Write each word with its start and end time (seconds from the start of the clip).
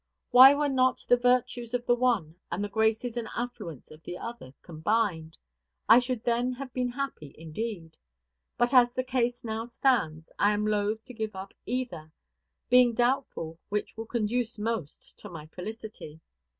Why 0.31 0.55
were 0.55 0.67
not 0.67 1.05
the 1.07 1.15
virtues 1.15 1.75
of 1.75 1.85
the 1.85 1.93
one 1.93 2.35
and 2.51 2.63
the 2.63 2.69
graces 2.69 3.17
and 3.17 3.27
affluence 3.37 3.91
of 3.91 4.01
the 4.01 4.17
other 4.17 4.51
combined? 4.63 5.37
I 5.87 5.99
should 5.99 6.23
then 6.23 6.53
have 6.53 6.73
been 6.73 6.89
happy 6.89 7.35
indeed. 7.37 7.99
But, 8.57 8.73
as 8.73 8.95
the 8.95 9.03
case 9.03 9.43
now 9.43 9.65
stands, 9.65 10.31
I 10.39 10.53
am 10.53 10.65
loath 10.65 11.05
to 11.05 11.13
give 11.13 11.35
up 11.35 11.53
either; 11.67 12.11
being 12.67 12.95
doubtful 12.95 13.59
which 13.69 13.95
will 13.95 14.07
conduce 14.07 14.57
most 14.57 15.19
to 15.19 15.29
my 15.29 15.45
felicity. 15.45 16.19